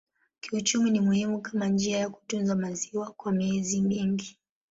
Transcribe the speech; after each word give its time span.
Kiuchumi 0.39 0.91
ni 0.91 0.99
muhimu 0.99 1.41
kama 1.41 1.67
njia 1.67 1.97
ya 1.99 2.09
kutunza 2.09 2.55
maziwa 2.55 3.11
kwa 3.11 3.31
miezi 3.31 3.81
mingi. 3.81 4.39